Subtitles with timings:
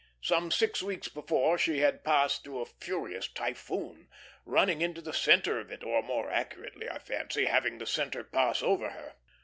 [0.23, 4.09] Some six weeks before she had passed through a furious typhoon,
[4.45, 8.63] running into the centre of it; or, more accurately, I fancy, having the centre pass
[8.63, 9.13] over her.